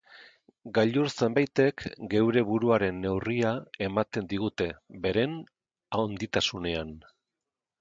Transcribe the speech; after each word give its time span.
Gailur 0.75 1.09
zenbaitek 1.11 1.83
geure 2.13 2.43
buruaren 2.47 2.97
neurria 3.03 3.51
ematen 3.89 4.27
digute 4.33 4.69
beren 5.05 5.37
handitasunean. 5.99 6.99